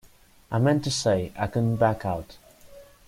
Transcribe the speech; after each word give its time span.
I 0.49 0.57
mean 0.57 0.81
to 0.81 0.89
say, 0.89 1.31
I 1.37 1.45
couldn't 1.45 1.75
back 1.75 2.07
out. 2.07 2.35